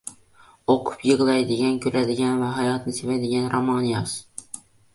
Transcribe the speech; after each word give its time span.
O’qib 0.73 1.03
yig’laydigan, 1.09 1.75
kuladigan 1.85 2.33
va 2.45 2.49
hayotni 2.57 2.97
sevadigan 3.03 3.47
roman 3.55 3.87
yoz. 3.93 4.19